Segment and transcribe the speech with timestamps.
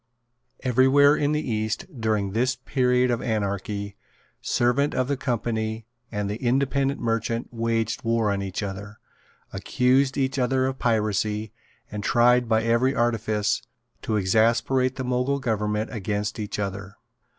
[0.61, 3.97] Every where in the East, during this period of anarchy,
[4.41, 8.97] servant of the Company and the independent merchant waged war on each other,
[9.53, 11.53] accused each other of piracy,
[11.91, 13.61] and tried by every artifice
[14.01, 16.95] to exasperate the Mogul government against each other.